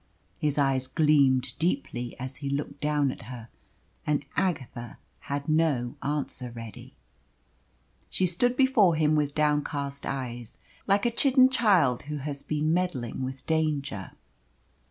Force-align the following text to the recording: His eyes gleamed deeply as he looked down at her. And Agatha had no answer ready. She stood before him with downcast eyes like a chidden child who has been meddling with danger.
His 0.39 0.57
eyes 0.57 0.87
gleamed 0.87 1.53
deeply 1.59 2.17
as 2.19 2.37
he 2.37 2.49
looked 2.49 2.81
down 2.81 3.11
at 3.11 3.21
her. 3.25 3.49
And 4.07 4.25
Agatha 4.35 4.97
had 5.19 5.47
no 5.47 5.95
answer 6.01 6.49
ready. 6.49 6.95
She 8.09 8.25
stood 8.25 8.57
before 8.57 8.95
him 8.95 9.15
with 9.15 9.35
downcast 9.35 10.07
eyes 10.07 10.57
like 10.87 11.05
a 11.05 11.11
chidden 11.11 11.51
child 11.51 12.01
who 12.09 12.17
has 12.17 12.41
been 12.41 12.73
meddling 12.73 13.21
with 13.21 13.45
danger. 13.45 14.13